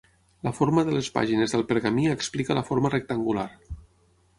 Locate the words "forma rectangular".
2.73-3.51